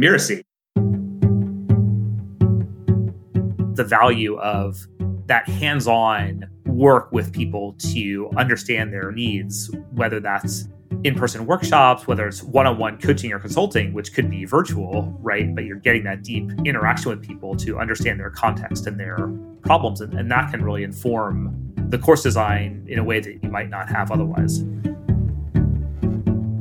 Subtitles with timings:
[0.00, 0.42] Mirasee.
[3.76, 4.86] The value of
[5.26, 10.68] that hands on work with people to understand their needs, whether that's
[11.04, 15.16] in person workshops, whether it's one on one coaching or consulting, which could be virtual,
[15.20, 15.54] right?
[15.54, 19.28] But you're getting that deep interaction with people to understand their context and their
[19.62, 20.00] problems.
[20.00, 23.68] And, and that can really inform the course design in a way that you might
[23.68, 24.64] not have otherwise.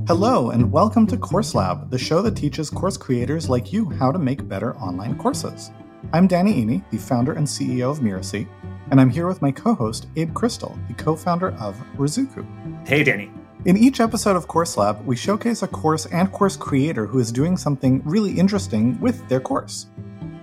[0.06, 4.12] Hello, and welcome to Course Lab, the show that teaches course creators like you how
[4.12, 5.72] to make better online courses.
[6.12, 8.46] I'm Danny Iny, the founder and CEO of Mirasee,
[8.92, 12.46] and I'm here with my co host, Abe Crystal, the co founder of Ruzuku.
[12.86, 13.32] Hey, Danny.
[13.64, 17.32] In each episode of Course Lab, we showcase a course and course creator who is
[17.32, 19.88] doing something really interesting with their course.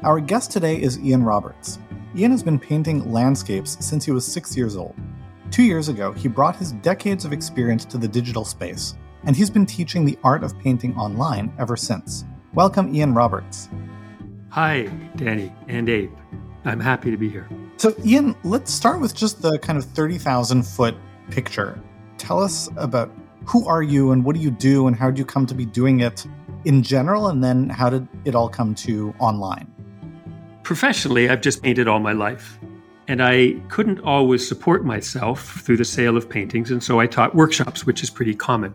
[0.03, 1.79] Our guest today is Ian Roberts.
[2.17, 4.95] Ian has been painting landscapes since he was six years old.
[5.51, 9.51] Two years ago, he brought his decades of experience to the digital space, and he's
[9.51, 12.25] been teaching the art of painting online ever since.
[12.55, 13.69] Welcome, Ian Roberts.
[14.51, 14.83] Hi,
[15.17, 16.13] Danny and Abe.
[16.65, 17.49] I'm happy to be here.
[17.77, 20.95] So, Ian, let's start with just the kind of 30,000 foot
[21.31, 21.81] picture.
[22.19, 23.11] Tell us about
[23.47, 25.65] who are you and what do you do and how did you come to be
[25.65, 26.27] doing it
[26.65, 29.67] in general, and then how did it all come to online?
[30.63, 32.59] Professionally, I've just painted all my life.
[33.09, 37.35] And I couldn't always support myself through the sale of paintings, and so I taught
[37.35, 38.75] workshops, which is pretty common.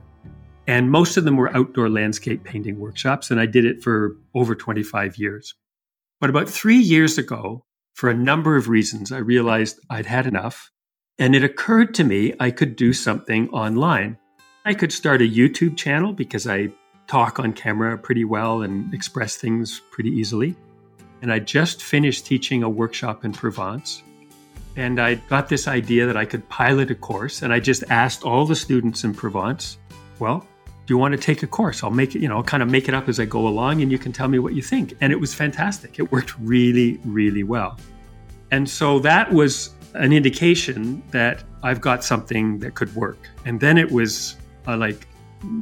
[0.68, 4.56] And most of them were outdoor landscape painting workshops, and I did it for over
[4.56, 5.54] 25 years.
[6.20, 10.72] But about three years ago, for a number of reasons, I realized I'd had enough.
[11.18, 14.18] And it occurred to me I could do something online.
[14.66, 16.74] I could start a YouTube channel because I
[17.08, 20.56] talk on camera pretty well and express things pretty easily.
[21.22, 24.04] And I just finished teaching a workshop in Provence.
[24.76, 27.44] And I got this idea that I could pilot a course.
[27.44, 29.78] And I just asked all the students in Provence,
[30.20, 30.46] well,
[30.86, 31.84] do you want to take a course?
[31.84, 33.92] I'll make it, you know, kind of make it up as I go along and
[33.92, 34.96] you can tell me what you think.
[35.02, 35.98] And it was fantastic.
[35.98, 37.78] It worked really, really well.
[38.52, 43.18] And so that was an indication that I've got something that could work.
[43.46, 44.36] And then it was
[44.68, 45.08] uh, like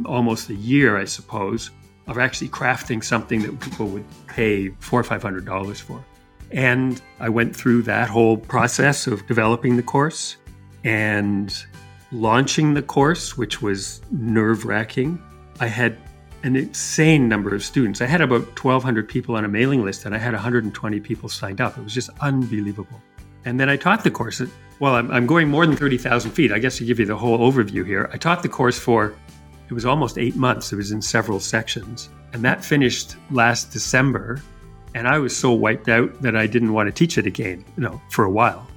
[0.05, 1.71] almost a year, I suppose,
[2.07, 6.03] of actually crafting something that people would pay four or five hundred dollars for.
[6.51, 10.37] And I went through that whole process of developing the course
[10.83, 11.55] and
[12.13, 15.21] launching the course, which was nerve wracking.
[15.59, 15.97] I had
[16.43, 18.01] an insane number of students.
[18.01, 21.59] I had about 1,200 people on a mailing list, and I had 120 people signed
[21.59, 21.77] up.
[21.77, 23.01] It was just unbelievable.
[23.45, 24.41] And then I taught the course.
[24.79, 26.51] well, I'm, I'm going more than 30,000 feet.
[26.51, 29.15] I guess to give you the whole overview here, I taught the course for
[29.69, 30.71] it was almost eight months.
[30.71, 34.41] It was in several sections, and that finished last December.
[34.95, 37.83] And I was so wiped out that I didn't want to teach it again, you
[37.83, 38.67] know, for a while.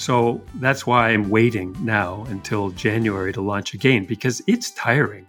[0.00, 5.26] So that's why I'm waiting now until January to launch again because it's tiring.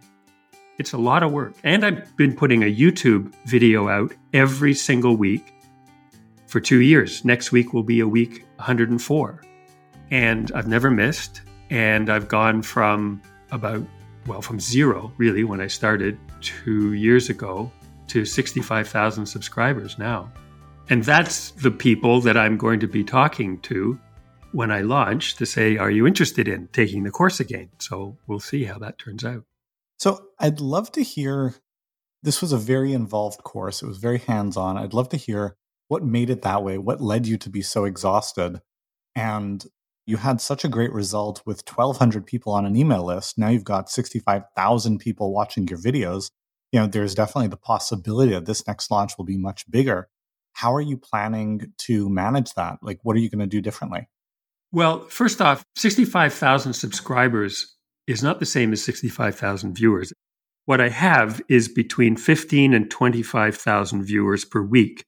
[0.78, 1.56] It's a lot of work.
[1.66, 5.54] And I've been putting a YouTube video out every single week
[6.48, 7.26] for two years.
[7.26, 9.42] Next week will be a week 104.
[10.10, 11.42] And I've never missed.
[11.70, 13.22] And I've gone from
[13.52, 13.84] about,
[14.26, 17.70] well, from zero, really, when I started two years ago
[18.08, 20.32] to 65,000 subscribers now.
[20.90, 24.00] And that's the people that I'm going to be talking to
[24.52, 27.70] when I launch to say, Are you interested in taking the course again?
[27.80, 29.44] So we'll see how that turns out.
[29.98, 31.56] So I'd love to hear
[32.24, 33.82] this was a very involved course.
[33.82, 34.78] It was very hands on.
[34.78, 35.56] I'd love to hear
[35.88, 38.62] what made it that way, what led you to be so exhausted.
[39.16, 39.66] And
[40.06, 43.38] you had such a great result with 1,200 people on an email list.
[43.38, 46.32] Now you've got 65,000 people watching your videos.
[46.72, 50.08] You know, there's definitely the possibility that this next launch will be much bigger.
[50.54, 52.80] How are you planning to manage that?
[52.82, 54.08] Like, what are you going to do differently?
[54.72, 57.76] Well, first off, 65,000 subscribers
[58.08, 60.14] is not the same as 65,000 viewers.
[60.66, 65.04] What I have is between 15 and 25,000 viewers per week,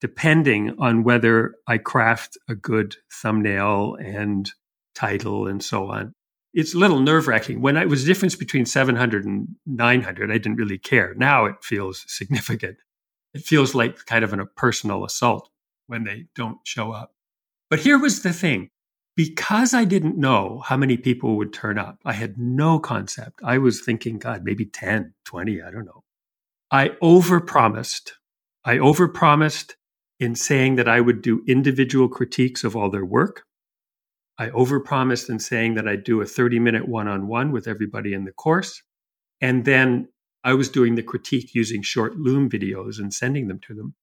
[0.00, 4.50] depending on whether I craft a good thumbnail and
[4.94, 6.12] title and so on.
[6.52, 7.60] It's a little nerve wracking.
[7.60, 11.14] When it was a difference between 700 and 900, I didn't really care.
[11.16, 12.78] Now it feels significant.
[13.32, 15.50] It feels like kind of an, a personal assault
[15.86, 17.12] when they don't show up.
[17.70, 18.70] But here was the thing
[19.16, 23.40] because I didn't know how many people would turn up, I had no concept.
[23.44, 26.02] I was thinking, God, maybe 10, 20, I don't know.
[26.70, 28.12] I overpromised.
[28.64, 29.74] I overpromised
[30.18, 33.42] in saying that I would do individual critiques of all their work.
[34.38, 38.14] I overpromised in saying that I'd do a 30 minute one on one with everybody
[38.14, 38.82] in the course.
[39.40, 40.08] And then
[40.42, 43.94] I was doing the critique using short Loom videos and sending them to them.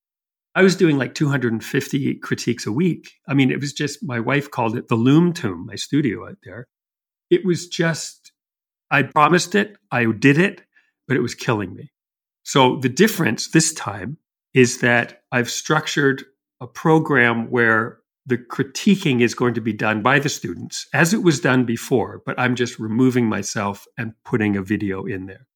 [0.54, 3.12] I was doing like 250 critiques a week.
[3.28, 6.38] I mean, it was just, my wife called it the Loom Tomb, my studio out
[6.44, 6.68] there.
[7.30, 8.34] It was just,
[8.90, 10.64] I promised it, I did it,
[11.08, 11.92] but it was killing me.
[12.44, 14.18] So the difference this time
[14.54, 16.26] is that I've structured
[16.60, 21.24] a program where the critiquing is going to be done by the students as it
[21.24, 25.48] was done before, but I'm just removing myself and putting a video in there.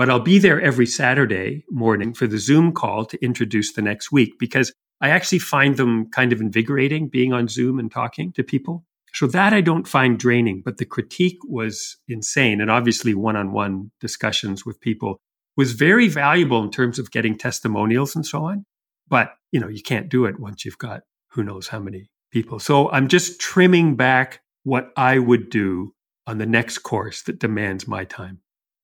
[0.00, 4.10] But I'll be there every Saturday morning for the Zoom call to introduce the next
[4.10, 8.42] week because I actually find them kind of invigorating being on Zoom and talking to
[8.42, 8.86] people.
[9.12, 12.62] So that I don't find draining, but the critique was insane.
[12.62, 15.20] And obviously, one on one discussions with people
[15.58, 18.64] was very valuable in terms of getting testimonials and so on.
[19.06, 21.02] But, you know, you can't do it once you've got
[21.32, 22.58] who knows how many people.
[22.58, 25.92] So I'm just trimming back what I would do
[26.26, 28.40] on the next course that demands my time.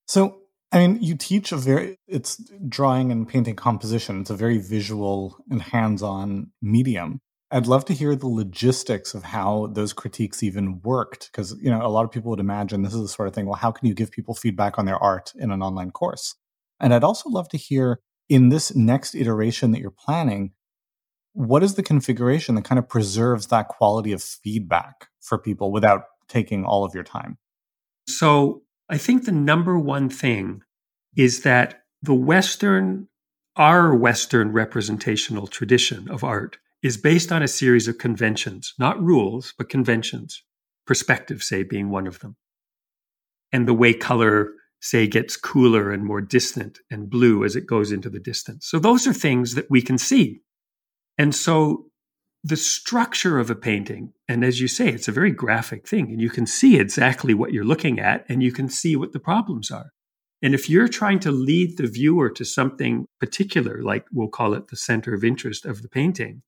[0.07, 0.43] So,
[0.73, 4.21] I mean, you teach a very, it's drawing and painting composition.
[4.21, 7.21] It's a very visual and hands on medium.
[7.53, 11.31] I'd love to hear the logistics of how those critiques even worked.
[11.31, 13.47] Because, you know, a lot of people would imagine this is the sort of thing,
[13.47, 16.35] well, how can you give people feedback on their art in an online course?
[16.81, 20.53] And I'd also love to hear in this next iteration that you're planning,
[21.33, 26.03] what is the configuration that kind of preserves that quality of feedback for people without
[26.29, 27.39] taking all of your time?
[28.09, 30.63] So I think the number one thing
[31.17, 33.09] is that the Western,
[33.57, 39.55] our Western representational tradition of art is based on a series of conventions, not rules,
[39.59, 40.43] but conventions,
[40.87, 42.37] perspective, say, being one of them.
[43.51, 47.91] And the way color say gets cooler and more distant and blue as it goes
[47.91, 48.69] into the distance.
[48.69, 50.43] So those are things that we can see.
[51.19, 51.87] And so
[52.47, 56.21] the structure of a painting, and as you say, it's a very graphic thing, and
[56.21, 59.69] you can see exactly what you're looking at and you can see what the problems
[59.73, 59.91] are.
[60.41, 64.69] And if you're trying to lead the viewer to something particular, like we'll call it
[64.69, 66.43] the center of interest of the painting,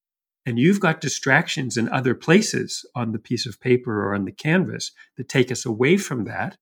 [0.46, 4.30] and you've got distractions in other places on the piece of paper or on the
[4.30, 6.56] canvas that take us away from that,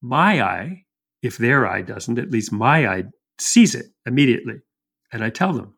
[0.00, 0.84] my eye,
[1.20, 3.04] if their eye doesn't, at least my eye
[3.40, 4.60] sees it immediately.
[5.10, 5.74] And I tell them.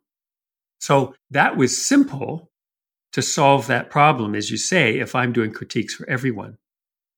[0.79, 2.51] So that was simple
[3.15, 6.57] to solve that problem, as you say, if I'm doing critiques for everyone.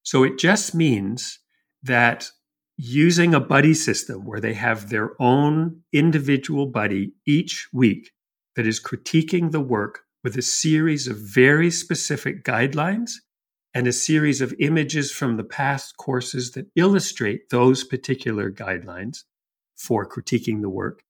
[0.03, 1.39] So it just means
[1.81, 2.29] that
[2.77, 8.11] using a buddy system where they have their own individual buddy each week
[8.55, 13.13] that is critiquing the work with a series of very specific guidelines
[13.73, 19.23] and a series of images from the past courses that illustrate those particular guidelines
[19.75, 21.01] for critiquing the work,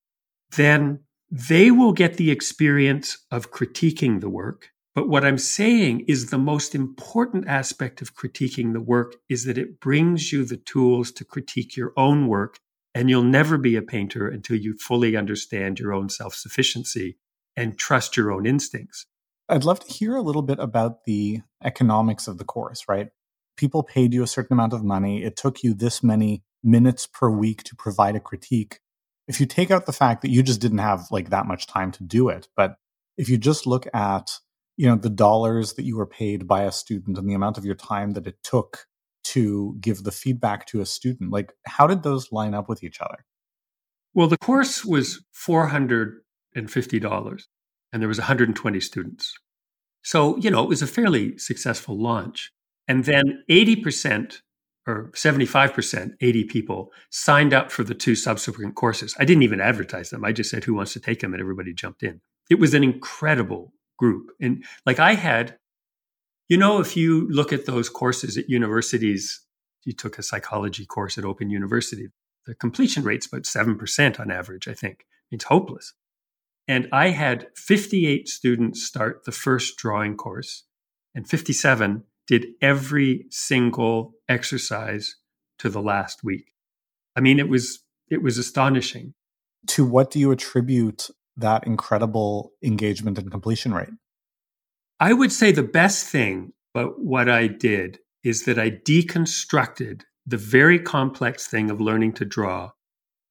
[0.56, 1.00] then
[1.30, 4.70] they will get the experience of critiquing the work.
[4.98, 9.56] But what I'm saying is the most important aspect of critiquing the work is that
[9.56, 12.58] it brings you the tools to critique your own work.
[12.96, 17.20] And you'll never be a painter until you fully understand your own self sufficiency
[17.56, 19.06] and trust your own instincts.
[19.48, 23.10] I'd love to hear a little bit about the economics of the course, right?
[23.56, 25.24] People paid you a certain amount of money.
[25.24, 28.80] It took you this many minutes per week to provide a critique.
[29.28, 31.92] If you take out the fact that you just didn't have like that much time
[31.92, 32.78] to do it, but
[33.16, 34.40] if you just look at,
[34.78, 37.66] you know, the dollars that you were paid by a student and the amount of
[37.66, 38.86] your time that it took
[39.24, 43.02] to give the feedback to a student, like how did those line up with each
[43.02, 43.26] other?
[44.14, 46.22] Well, the course was $450
[46.56, 49.34] and there was 120 students.
[50.04, 52.52] So, you know, it was a fairly successful launch.
[52.88, 54.42] And then 80%
[54.88, 59.16] or 75%, 80 people signed up for the two subsequent courses.
[59.20, 60.24] I didn't even advertise them.
[60.24, 61.34] I just said, who wants to take them?
[61.34, 62.22] And everybody jumped in.
[62.50, 64.32] It was an incredible group.
[64.40, 65.58] And like I had,
[66.48, 69.42] you know, if you look at those courses at universities,
[69.84, 72.08] you took a psychology course at Open University,
[72.46, 75.06] the completion rate's about 7% on average, I think.
[75.32, 75.94] It's hopeless.
[76.68, 80.64] And I had 58 students start the first drawing course,
[81.16, 85.16] and 57 did every single exercise
[85.60, 86.54] to the last week.
[87.16, 89.14] I mean, it was it was astonishing.
[89.68, 93.90] To what do you attribute that incredible engagement and completion rate?
[95.00, 100.38] I would say the best thing about what I did is that I deconstructed the
[100.38, 102.72] very complex thing of learning to draw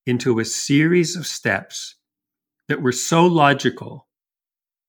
[0.07, 1.97] into a series of steps
[2.69, 4.09] that were so logical,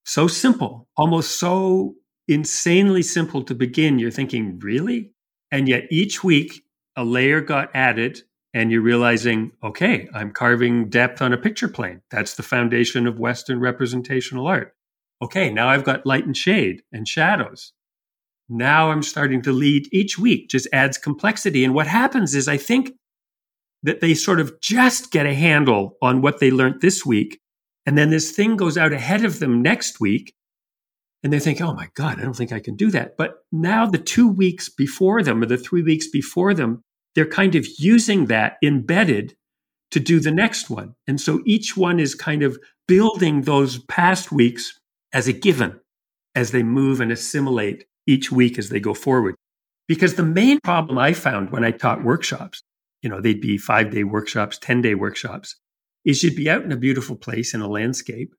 [0.06, 1.96] so simple, almost so
[2.28, 4.00] insanely simple to begin.
[4.00, 5.12] You're thinking, really?
[5.52, 6.64] And yet each week
[6.96, 8.22] a layer got added
[8.54, 12.02] and you're realizing, okay, I'm carving depth on a picture plane.
[12.10, 14.74] That's the foundation of Western representational art.
[15.22, 17.74] Okay, now I've got light and shade and shadows.
[18.50, 21.66] Now I'm starting to lead each week, just adds complexity.
[21.66, 22.92] And what happens is I think
[23.84, 27.40] that they sort of just get a handle on what they learned this week.
[27.86, 30.34] And then this thing goes out ahead of them next week.
[31.24, 33.18] And they think, oh my God, I don't think I can do that.
[33.18, 36.84] But now the two weeks before them or the three weeks before them,
[37.16, 39.36] they're kind of using that embedded
[39.92, 40.96] to do the next one.
[41.08, 44.80] And so each one is kind of building those past weeks
[45.14, 45.80] as a given
[46.36, 49.36] as they move and assimilate each week as they go forward.
[49.88, 52.62] Because the main problem I found when I taught workshops,
[53.02, 55.56] you know, they'd be five day workshops, 10 day workshops,
[56.06, 58.34] is you'd be out in a beautiful place in a landscape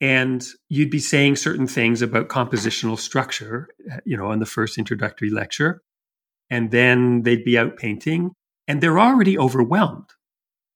[0.00, 3.68] and you'd be saying certain things about compositional structure,
[4.04, 5.82] you know, in the first introductory lecture.
[6.50, 8.32] And then they'd be out painting
[8.68, 10.10] and they're already overwhelmed.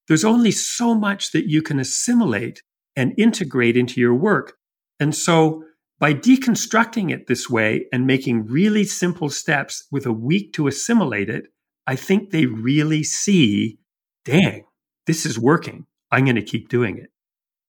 [0.09, 2.63] There's only so much that you can assimilate
[2.97, 4.57] and integrate into your work.
[4.99, 5.65] And so
[5.99, 11.29] by deconstructing it this way and making really simple steps with a week to assimilate
[11.29, 11.45] it,
[11.87, 13.79] I think they really see,
[14.25, 14.65] dang,
[15.07, 15.87] this is working.
[16.11, 17.11] I'm going to keep doing it.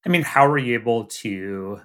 [0.05, 1.81] I mean, how are you able to?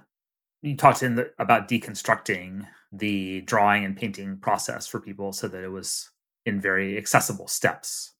[0.63, 2.65] You talked in the, about deconstructing
[2.99, 6.09] the drawing and painting process for people so that it was
[6.45, 8.13] in very accessible steps.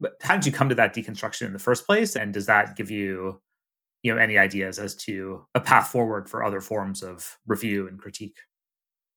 [0.00, 2.16] But how did you come to that deconstruction in the first place?
[2.16, 3.40] And does that give you,
[4.02, 7.98] you know, any ideas as to a path forward for other forms of review and
[7.98, 8.38] critique?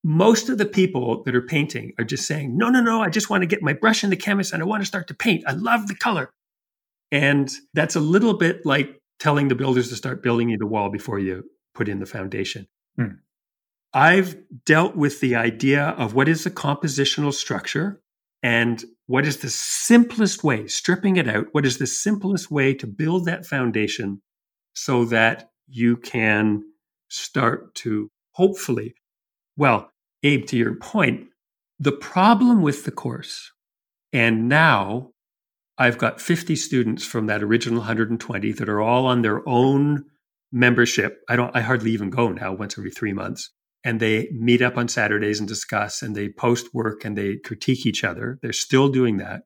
[0.03, 3.29] Most of the people that are painting are just saying, no, no, no, I just
[3.29, 5.45] want to get my brush in the canvas and I want to start to paint.
[5.47, 6.29] I love the color.
[7.13, 10.89] And that's a little bit like telling the builders to start building you the wall
[10.89, 12.67] before you put in the foundation.
[12.97, 13.19] Hmm.
[13.93, 14.35] I've
[14.65, 18.01] dealt with the idea of what is the compositional structure
[18.41, 22.87] and what is the simplest way, stripping it out, what is the simplest way to
[22.87, 24.21] build that foundation
[24.73, 26.63] so that you can
[27.09, 28.95] start to hopefully,
[29.55, 29.91] well,
[30.23, 31.27] Abe, to your point,
[31.79, 33.51] the problem with the course,
[34.11, 35.11] and now
[35.77, 40.05] I've got 50 students from that original 120 that are all on their own
[40.51, 41.21] membership.
[41.29, 43.51] I don't, I hardly even go now once every three months.
[43.83, 47.85] And they meet up on Saturdays and discuss and they post work and they critique
[47.85, 48.39] each other.
[48.41, 49.43] They're still doing that.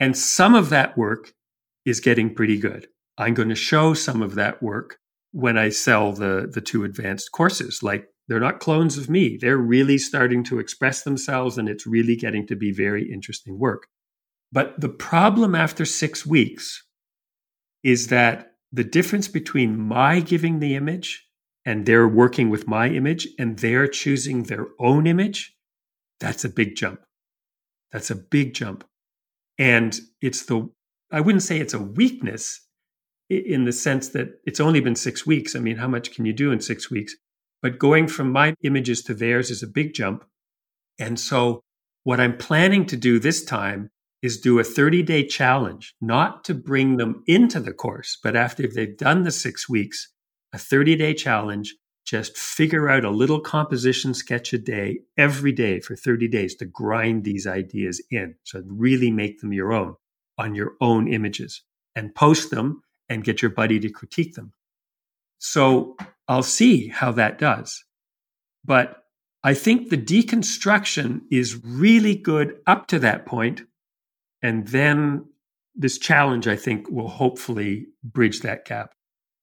[0.00, 1.32] And some of that work
[1.84, 2.88] is getting pretty good.
[3.18, 4.96] I'm going to show some of that work
[5.32, 7.82] when I sell the, the two advanced courses.
[7.82, 9.36] Like they're not clones of me.
[9.40, 13.86] They're really starting to express themselves and it's really getting to be very interesting work.
[14.50, 16.82] But the problem after six weeks
[17.82, 21.23] is that the difference between my giving the image
[21.64, 25.56] and they're working with my image and they're choosing their own image,
[26.20, 27.00] that's a big jump.
[27.92, 28.84] That's a big jump.
[29.58, 30.68] And it's the,
[31.10, 32.60] I wouldn't say it's a weakness
[33.30, 35.56] in the sense that it's only been six weeks.
[35.56, 37.14] I mean, how much can you do in six weeks?
[37.62, 40.24] But going from my images to theirs is a big jump.
[40.98, 41.62] And so,
[42.02, 43.90] what I'm planning to do this time
[44.22, 48.66] is do a 30 day challenge, not to bring them into the course, but after
[48.66, 50.12] they've done the six weeks,
[50.54, 51.74] a 30 day challenge,
[52.06, 56.64] just figure out a little composition sketch a day every day for 30 days to
[56.64, 58.36] grind these ideas in.
[58.44, 59.96] So really make them your own
[60.38, 61.62] on your own images
[61.94, 64.52] and post them and get your buddy to critique them.
[65.38, 65.96] So
[66.28, 67.84] I'll see how that does.
[68.64, 69.04] But
[69.42, 73.62] I think the deconstruction is really good up to that point
[74.40, 75.26] and then
[75.74, 78.94] this challenge, I think, will hopefully bridge that gap.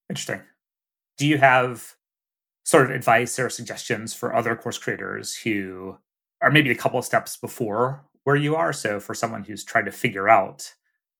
[0.09, 0.41] Interesting.
[1.21, 1.97] Do you have
[2.63, 5.95] sort of advice or suggestions for other course creators who
[6.41, 8.73] are maybe a couple of steps before where you are?
[8.73, 10.73] So, for someone who's trying to figure out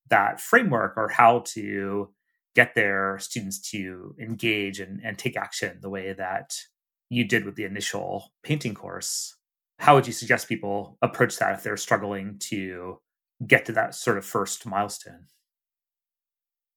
[0.10, 2.10] that framework or how to
[2.55, 6.58] get their students to engage and, and take action the way that
[7.12, 9.36] you did with the initial painting course,
[9.77, 12.98] how would you suggest people approach that if they're struggling to
[13.46, 15.27] get to that sort of first milestone?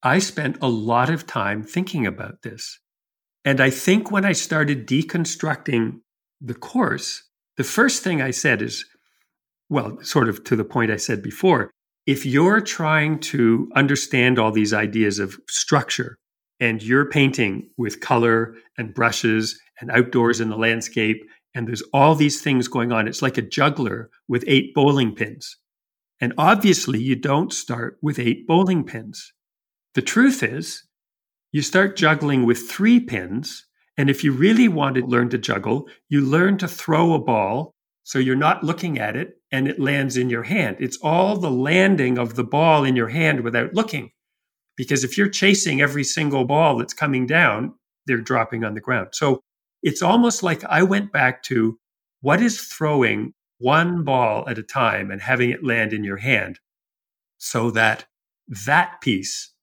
[0.03, 2.81] I spent a lot of time thinking about this.
[3.45, 6.01] And I think when I started deconstructing
[6.41, 7.25] the course,
[7.57, 8.85] the first thing I said is,
[9.69, 11.71] well, sort of to the point I said before,
[12.07, 16.17] if you're trying to understand all these ideas of structure
[16.61, 21.23] and you're painting with color and brushes and outdoors in the landscape,
[21.55, 25.57] and there's all these things going on, it's like a juggler with eight bowling pins.
[26.21, 29.33] And obviously, you don't start with eight bowling pins.
[29.95, 30.85] The truth is,
[31.55, 33.65] you start juggling with three pins.
[33.97, 37.77] And if you really want to learn to juggle, you learn to throw a ball
[38.03, 40.79] so you're not looking at it and it lands in your hand.
[40.81, 44.11] It's all the landing of the ball in your hand without looking.
[44.77, 47.75] Because if you're chasing every single ball that's coming down,
[48.09, 49.11] they're dropping on the ground.
[49.13, 49.41] So
[49.81, 51.79] it's almost like I went back to
[52.21, 56.59] what is throwing one ball at a time and having it land in your hand
[57.39, 58.07] so that
[58.67, 59.54] that piece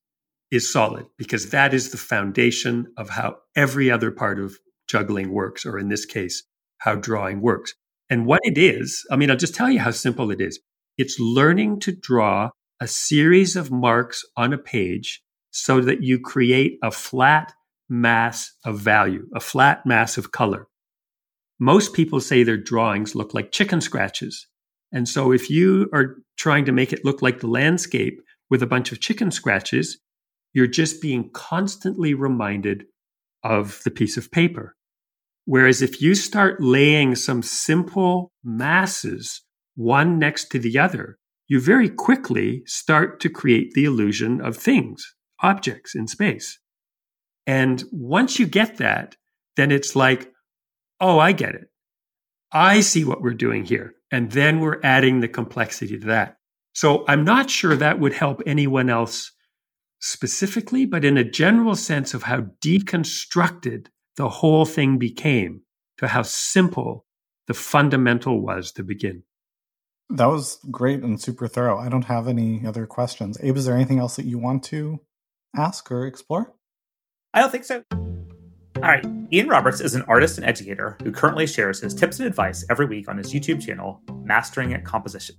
[0.52, 5.66] is solid because that is the foundation of how every other part of juggling works,
[5.66, 6.44] or in this case,
[6.80, 7.74] how drawing works.
[8.10, 10.60] And what it is, I mean, I'll just tell you how simple it is.
[10.98, 12.50] It's learning to draw
[12.82, 17.54] a series of marks on a page so that you create a flat
[17.88, 20.68] mass of value, a flat mass of color.
[21.60, 24.48] Most people say their drawings look like chicken scratches.
[24.92, 28.68] And so if you are trying to make it look like the landscape with a
[28.68, 30.00] bunch of chicken scratches,
[30.54, 32.86] you're just being constantly reminded
[33.44, 34.76] of the piece of paper.
[35.46, 39.42] Whereas if you start laying some simple masses
[39.76, 41.18] one next to the other,
[41.48, 46.60] you very quickly start to create the illusion of things, objects in space.
[47.48, 49.16] And once you get that,
[49.58, 50.32] then it's like,
[51.00, 51.68] oh, I get it.
[52.52, 53.96] I see what we're doing here.
[54.12, 56.38] And then we're adding the complexity to that.
[56.74, 59.32] So I'm not sure that would help anyone else
[60.02, 65.62] specifically, but in a general sense of how deconstructed the whole thing became
[65.98, 67.06] to how simple
[67.48, 69.24] the fundamental was to begin.
[70.10, 71.78] That was great and super thorough.
[71.78, 73.38] I don't have any other questions.
[73.42, 75.00] Abe, is there anything else that you want to
[75.56, 76.54] ask or explore?
[77.34, 77.84] I don't think so.
[77.94, 79.06] All right.
[79.32, 82.86] Ian Roberts is an artist and educator who currently shares his tips and advice every
[82.86, 85.36] week on his YouTube channel, Mastering at Composition.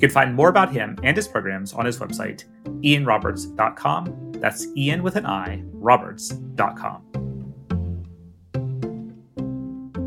[0.00, 4.32] You can find more about him and his programs on his website, ianroberts.com.
[4.32, 7.02] That's Ian with an I, roberts.com.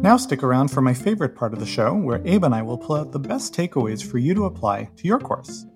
[0.01, 2.79] Now stick around for my favorite part of the show, where Abe and I will
[2.79, 5.67] pull out the best takeaways for you to apply to your course.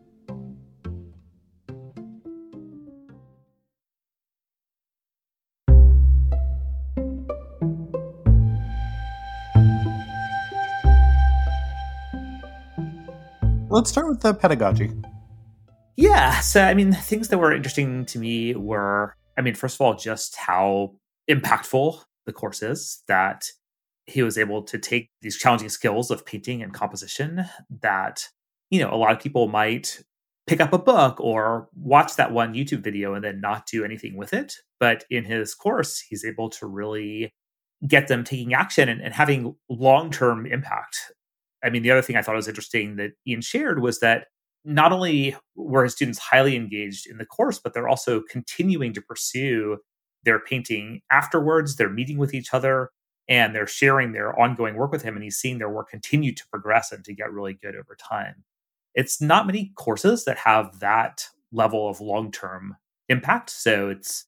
[13.78, 14.92] Let's start with the pedagogy.
[15.96, 16.40] Yeah.
[16.40, 19.94] So, I mean, things that were interesting to me were, I mean, first of all,
[19.94, 20.96] just how
[21.30, 23.46] impactful the course is that
[24.08, 27.46] he was able to take these challenging skills of painting and composition
[27.82, 28.28] that,
[28.72, 30.02] you know, a lot of people might
[30.48, 34.18] pick up a book or watch that one YouTube video and then not do anything
[34.18, 34.56] with it.
[34.80, 37.32] But in his course, he's able to really
[37.88, 41.12] get them taking action and, and having long term impact.
[41.64, 44.28] I mean, the other thing I thought was interesting that Ian shared was that
[44.64, 49.02] not only were his students highly engaged in the course, but they're also continuing to
[49.02, 49.78] pursue
[50.24, 51.76] their painting afterwards.
[51.76, 52.92] They're meeting with each other
[53.30, 55.16] and they're sharing their ongoing work with him.
[55.16, 58.44] And he's seeing their work continue to progress and to get really good over time.
[58.94, 62.76] It's not many courses that have that level of long term
[63.10, 63.50] impact.
[63.50, 64.26] So it's,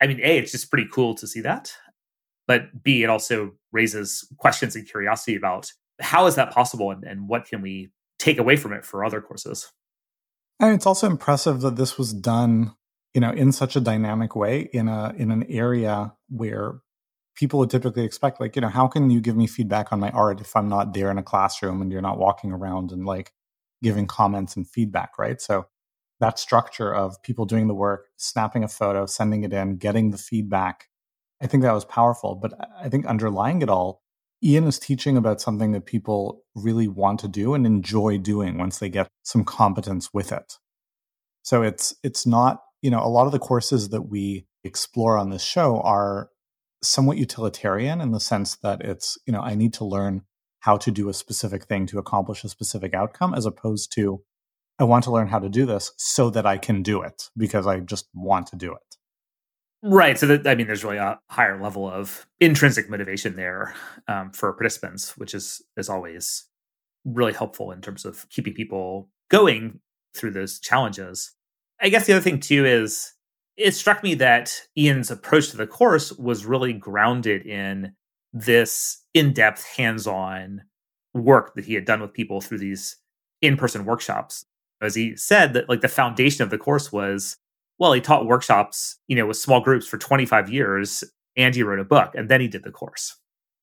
[0.00, 1.72] I mean, A, it's just pretty cool to see that.
[2.46, 5.70] But B, it also raises questions and curiosity about
[6.02, 9.20] how is that possible and, and what can we take away from it for other
[9.20, 9.70] courses?
[10.60, 12.74] And it's also impressive that this was done
[13.14, 16.80] you know in such a dynamic way in a in an area where
[17.34, 20.10] people would typically expect like you know how can you give me feedback on my
[20.10, 23.32] art if i'm not there in a classroom and you're not walking around and like
[23.82, 25.40] giving comments and feedback right?
[25.40, 25.66] So
[26.20, 30.18] that structure of people doing the work snapping a photo sending it in getting the
[30.18, 30.88] feedback
[31.42, 32.34] i think that was powerful.
[32.34, 34.01] But i think underlying it all
[34.42, 38.78] Ian is teaching about something that people really want to do and enjoy doing once
[38.78, 40.58] they get some competence with it.
[41.42, 45.30] So it's it's not, you know, a lot of the courses that we explore on
[45.30, 46.30] this show are
[46.82, 50.22] somewhat utilitarian in the sense that it's, you know, I need to learn
[50.60, 54.22] how to do a specific thing to accomplish a specific outcome as opposed to
[54.78, 57.66] I want to learn how to do this so that I can do it because
[57.66, 58.91] I just want to do it.
[59.82, 60.16] Right.
[60.16, 63.74] So that I mean, there's really a higher level of intrinsic motivation there
[64.06, 66.44] um, for participants, which is is always
[67.04, 69.80] really helpful in terms of keeping people going
[70.14, 71.32] through those challenges.
[71.80, 73.12] I guess the other thing too is
[73.56, 77.92] it struck me that Ian's approach to the course was really grounded in
[78.32, 80.62] this in-depth, hands-on
[81.12, 82.96] work that he had done with people through these
[83.42, 84.46] in-person workshops.
[84.80, 87.36] As he said, that like the foundation of the course was
[87.82, 91.02] well, he taught workshops, you know, with small groups for 25 years
[91.36, 93.16] and he wrote a book and then he did the course.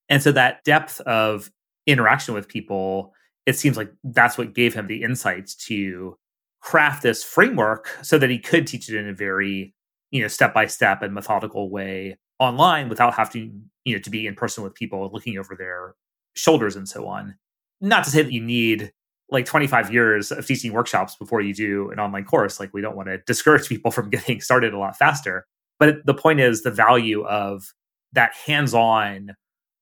[0.10, 1.50] And so that depth of
[1.88, 3.14] interaction with people,
[3.46, 6.18] it seems like that's what gave him the insights to
[6.60, 9.74] craft this framework so that he could teach it in a very,
[10.12, 14.28] you know, step by step and methodical way online without having, you know, to be
[14.28, 15.96] in person with people looking over their
[16.34, 17.36] shoulders and so on.
[17.80, 18.92] Not to say that you need
[19.32, 22.60] like 25 years of teaching workshops before you do an online course.
[22.60, 25.46] Like we don't want to discourage people from getting started a lot faster.
[25.80, 27.74] But the point is the value of
[28.14, 29.36] that hands-on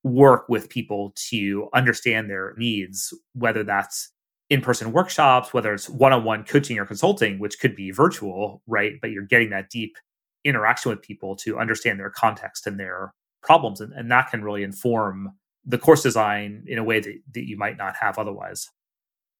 [0.03, 4.11] work with people to understand their needs, whether that's
[4.49, 8.93] in-person workshops, whether it's one-on-one coaching or consulting, which could be virtual, right?
[9.01, 9.97] But you're getting that deep
[10.45, 13.81] interaction with people to understand their context and their problems.
[13.81, 15.33] And, and that can really inform
[15.65, 18.69] the course design in a way that, that you might not have otherwise.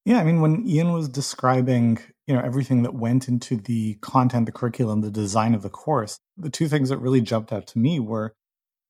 [0.07, 4.45] Yeah, I mean, when Ian was describing, you know, everything that went into the content,
[4.45, 7.77] the curriculum, the design of the course, the two things that really jumped out to
[7.77, 8.33] me were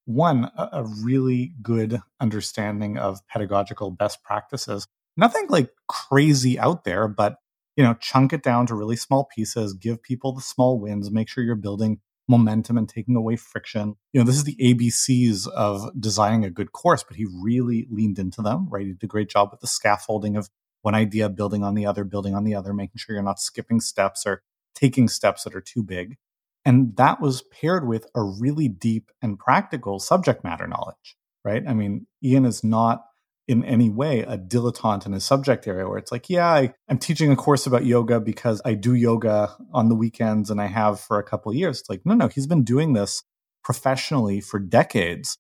[0.06, 4.86] one, a, really good understanding of pedagogical best practices.
[5.17, 7.38] Nothing like crazy out there, but
[7.75, 11.30] you know, chunk it down to really small pieces, give people the small wins, make
[11.30, 13.95] sure you're building momentum and taking away friction.
[14.13, 18.19] You know, this is the ABCs of designing a good course, but he really leaned
[18.19, 18.86] into them, right?
[18.86, 20.47] He did a great job with the scaffolding of
[20.88, 23.82] one idea building on the other, building on the other, making sure you're not skipping
[23.82, 24.41] steps or
[24.73, 26.15] taking steps that are too big.
[26.63, 31.62] And that was paired with a really deep and practical subject matter knowledge, right?
[31.67, 33.04] I mean, Ian is not
[33.50, 37.00] in any way a dilettante in a subject area where it's like, yeah, I, am
[37.00, 41.02] teaching a course about yoga because I do yoga on the weekends and I have
[41.02, 41.82] for a couple years.
[41.82, 43.23] It's like, no, no, he's been doing this
[43.62, 45.38] professionally for decades.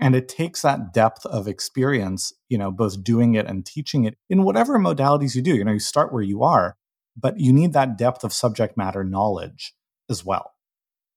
[0.00, 4.16] And it takes that depth of experience, you know, both doing it and teaching it
[4.28, 5.54] in whatever modalities you do.
[5.54, 6.76] You know, you start where you are,
[7.16, 9.74] but you need that depth of subject matter knowledge
[10.08, 10.52] as well.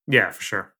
[0.07, 0.73] Yeah, for sure.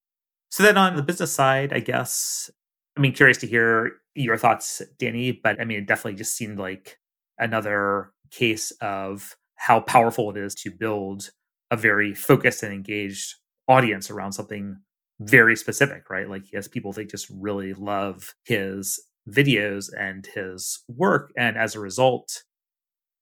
[0.50, 2.50] So then on the business side, I guess,
[2.96, 6.58] I mean, curious to hear your thoughts, Danny, but I mean, it definitely just seemed
[6.58, 6.98] like
[7.38, 11.30] another case of how powerful it is to build
[11.70, 13.36] a very focused and engaged
[13.66, 14.76] audience around something
[15.20, 16.28] very specific, right?
[16.28, 21.32] Like he has people that just really love his videos and his work.
[21.36, 22.42] And as a result,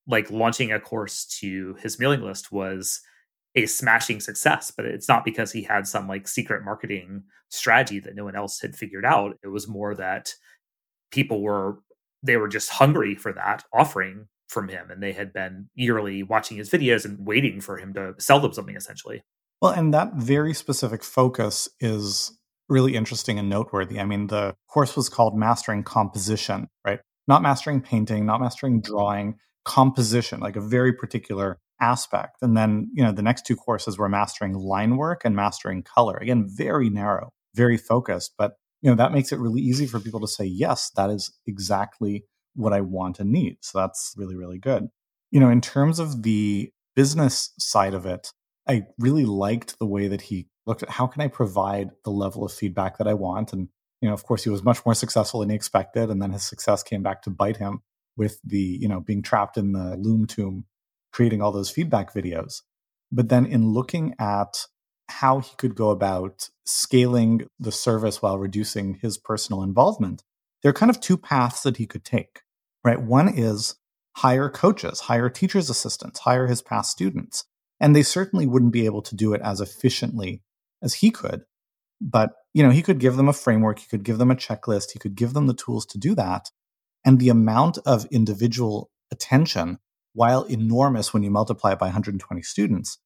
[0.07, 3.01] like launching a course to his mailing list was
[3.55, 8.17] a smashing success, but it's not because he had some like secret marketing strategy that
[8.17, 9.37] no one else had figured out.
[9.45, 10.35] It was more that
[11.11, 11.79] people were
[12.23, 16.57] they were just hungry for that offering from him and they had been eagerly watching
[16.57, 19.23] his videos and waiting for him to sell them something essentially.
[19.63, 22.37] Well, and that very specific focus is
[22.69, 24.01] really interesting and noteworthy.
[24.01, 26.99] I mean, the course was called Mastering Composition, right?
[27.29, 32.39] Not mastering painting, not mastering drawing, composition, like a very particular aspect.
[32.43, 36.17] And then, you know, the next two courses were mastering line work and mastering color.
[36.17, 40.19] Again, very narrow, very focused, but you know, that makes it really easy for people
[40.19, 42.25] to say, yes, that is exactly
[42.57, 43.59] what I want and need.
[43.61, 44.89] So that's really, really good.
[45.31, 48.33] You know, in terms of the business side of it,
[48.69, 52.45] I really liked the way that he looked at how can I provide the level
[52.45, 53.53] of feedback that I want.
[53.53, 53.69] And,
[54.01, 56.11] you know, of course, he was much more successful than he expected.
[56.11, 57.83] And then his success came back to bite him
[58.17, 60.67] with the, you know, being trapped in the loom tomb,
[61.13, 62.63] creating all those feedback videos.
[63.11, 64.67] But then in looking at
[65.09, 70.23] how he could go about scaling the service while reducing his personal involvement,
[70.63, 72.41] there are kind of two paths that he could take,
[72.85, 73.01] right?
[73.01, 73.75] One is
[74.17, 77.45] hire coaches, hire teachers' assistants, hire his past students.
[77.83, 80.43] And they certainly wouldn't be able to do it as efficiently
[80.83, 81.43] as he could.
[82.01, 84.93] But, you know, he could give them a framework, he could give them a checklist,
[84.93, 86.51] he could give them the tools to do that.
[87.05, 89.79] And the amount of individual attention,
[90.15, 92.99] while enormous when you multiply it by 120 students,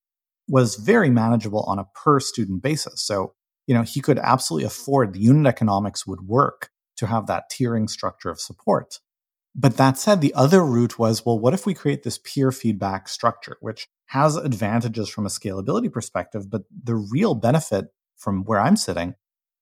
[0.47, 3.03] was very manageable on a per student basis.
[3.03, 3.33] So,
[3.67, 7.89] you know, he could absolutely afford the unit economics would work to have that tiering
[7.89, 9.01] structure of support.
[9.59, 13.09] But that said, the other route was well, what if we create this peer feedback
[13.09, 17.87] structure, which has advantages from a scalability perspective, but the real benefit
[18.19, 19.15] from where I'm sitting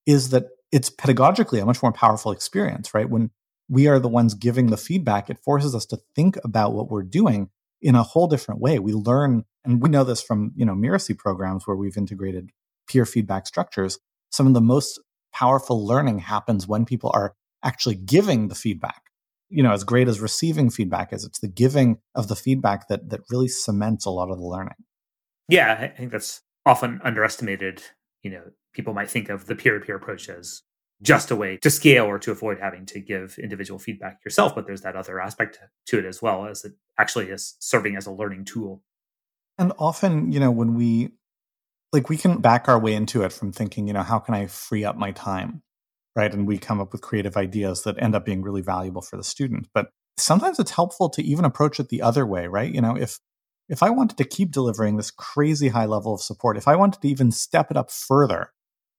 [0.05, 3.09] is that it's pedagogically a much more powerful experience, right?
[3.09, 3.31] When
[3.69, 7.01] we are the ones giving the feedback, it forces us to think about what we're
[7.03, 7.49] doing
[7.81, 8.79] in a whole different way.
[8.79, 12.49] We learn, and we know this from, you know, Mirasee programs where we've integrated
[12.87, 13.97] peer feedback structures.
[14.29, 14.99] Some of the most
[15.33, 19.01] powerful learning happens when people are actually giving the feedback.
[19.49, 23.09] You know, as great as receiving feedback is, it's the giving of the feedback that
[23.09, 24.73] that really cements a lot of the learning.
[25.47, 27.83] Yeah, I think that's often underestimated.
[28.23, 28.41] You know,
[28.73, 30.63] people might think of the peer-to-peer approach as
[31.01, 34.55] just a way to scale or to avoid having to give individual feedback yourself.
[34.55, 38.07] But there's that other aspect to it as well, as it actually is serving as
[38.07, 38.81] a learning tool.
[39.57, 41.11] And often, you know, when we
[41.93, 44.47] like we can back our way into it from thinking, you know, how can I
[44.47, 45.61] free up my time?
[46.15, 46.33] Right.
[46.33, 49.23] And we come up with creative ideas that end up being really valuable for the
[49.23, 49.67] student.
[49.73, 52.73] But sometimes it's helpful to even approach it the other way, right?
[52.73, 53.19] You know, if
[53.67, 57.01] if I wanted to keep delivering this crazy high level of support, if I wanted
[57.01, 58.51] to even step it up further,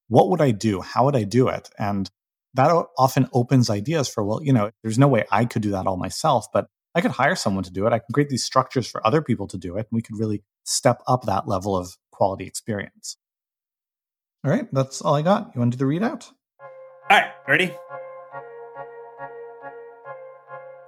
[0.09, 0.81] what would I do?
[0.81, 1.71] How would I do it?
[1.79, 2.11] And
[2.55, 5.87] that often opens ideas for, well, you know, there's no way I could do that
[5.87, 7.93] all myself, but I could hire someone to do it.
[7.93, 9.87] I can create these structures for other people to do it.
[9.91, 13.19] And we could really step up that level of quality experience.
[14.45, 15.53] All right, that's all I got.
[15.55, 16.31] You want to do the readout?
[17.09, 17.73] All right, ready?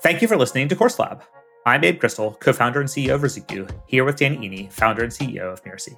[0.03, 1.23] Thank you for listening to Course Lab.
[1.65, 5.13] I'm Abe Crystal, co founder and CEO of Ruzuku, here with Danny Iny, founder and
[5.13, 5.97] CEO of Mirasee.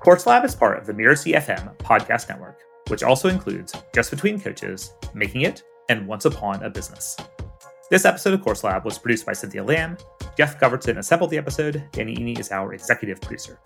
[0.00, 4.40] Course Lab is part of the Mirasee FM podcast network, which also includes Just Between
[4.40, 7.18] Coaches, Making It, and Once Upon a Business.
[7.90, 9.98] This episode of Course Lab was produced by Cynthia Lamb,
[10.38, 11.82] Jeff Govertson assembled the episode.
[11.92, 13.60] Danny Iny is our executive producer.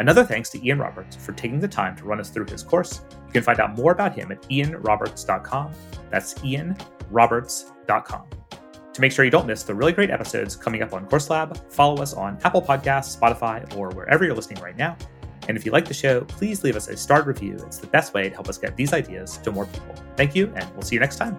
[0.00, 3.02] Another thanks to Ian Roberts for taking the time to run us through his course.
[3.26, 5.72] You can find out more about him at ianroberts.com.
[6.10, 8.26] That's ianroberts.com.
[8.92, 11.56] To make sure you don't miss the really great episodes coming up on Course Lab,
[11.70, 14.96] follow us on Apple Podcasts, Spotify, or wherever you're listening right now.
[15.48, 17.56] And if you like the show, please leave us a starred review.
[17.66, 19.94] It's the best way to help us get these ideas to more people.
[20.16, 21.38] Thank you, and we'll see you next time.